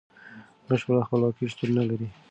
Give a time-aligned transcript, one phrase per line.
[0.67, 2.07] بشپړه خپلواکي شتون نلري.